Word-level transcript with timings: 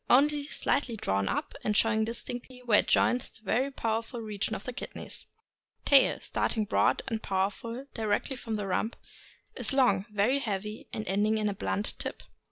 —Only 0.09 0.45
slightly 0.47 0.97
drawn 0.97 1.29
up, 1.29 1.53
and 1.63 1.77
showing 1.77 2.05
distinctly 2.05 2.63
where 2.63 2.79
it 2.79 2.87
joins 2.87 3.29
the 3.29 3.43
very 3.43 3.69
powerful 3.69 4.19
region 4.19 4.55
of 4.55 4.63
the 4.63 4.73
kidneys. 4.73 5.27
Tail.— 5.85 6.19
Starting 6.21 6.65
broad 6.65 7.03
and 7.07 7.21
powerful 7.21 7.85
directly 7.93 8.35
from 8.35 8.55
the 8.55 8.65
rump, 8.65 8.95
is 9.55 9.73
long, 9.73 10.07
very 10.09 10.39
heavy, 10.39 10.87
ending 10.91 11.37
in 11.37 11.47
a 11.49 11.53
blunt 11.53 11.93
tip. 11.99 12.23